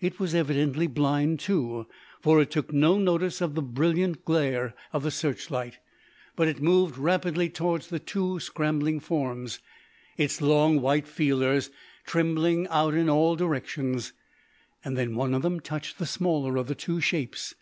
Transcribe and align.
It 0.00 0.18
was 0.18 0.34
evidently 0.34 0.88
blind, 0.88 1.38
too, 1.38 1.86
for 2.20 2.42
it 2.42 2.50
took 2.50 2.72
no 2.72 2.98
notice 2.98 3.40
of 3.40 3.54
the 3.54 3.62
brilliant 3.62 4.24
glare 4.24 4.74
of 4.92 5.04
the 5.04 5.12
searchlight, 5.12 5.78
but 6.34 6.48
it 6.48 6.60
moved 6.60 6.98
rapidly 6.98 7.48
towards 7.48 7.86
the 7.86 8.00
two 8.00 8.40
scrambling 8.40 8.98
forms, 8.98 9.60
its 10.16 10.42
long 10.42 10.80
white 10.80 11.06
feelers 11.06 11.70
trembling 12.04 12.66
out 12.66 12.94
in 12.94 13.08
all 13.08 13.36
directions. 13.36 14.12
Then 14.84 15.14
one 15.14 15.34
of 15.34 15.42
them 15.42 15.60
touched 15.60 16.00
the 16.00 16.04
smaller 16.06 16.56
of 16.56 16.66
the 16.66 16.74
two 16.74 17.00
shapes. 17.00 17.54